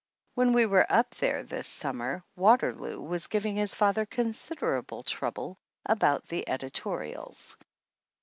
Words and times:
When 0.33 0.53
we 0.53 0.65
were 0.65 0.91
up 0.91 1.13
there 1.17 1.41
in 1.41 1.45
the 1.45 1.61
summer 1.61 2.23
Water 2.35 2.73
loo 2.73 2.99
was 3.03 3.27
giving 3.27 3.55
his 3.55 3.75
father 3.75 4.03
considerable 4.07 5.03
trouble 5.03 5.59
about 5.85 6.25
the 6.27 6.49
editorials. 6.49 7.55